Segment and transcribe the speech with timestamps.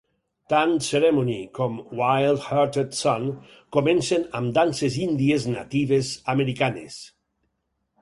[0.51, 3.29] Tant "Ceremony" com "Wild Hearted Son"
[3.79, 7.03] comencen amb danses índies natives americanes.